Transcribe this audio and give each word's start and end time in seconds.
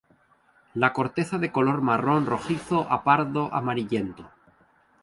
La 0.73 0.93
corteza 0.93 1.37
de 1.37 1.51
color 1.51 1.83
marrón 1.83 2.25
rojizo 2.25 2.87
a 2.89 3.03
pardo 3.03 3.53
amarillento. 3.53 4.31